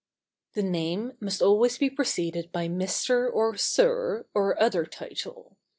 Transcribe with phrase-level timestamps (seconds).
[0.55, 5.57] ]The name must always be preceded by "Mr." or "Sir," or other title.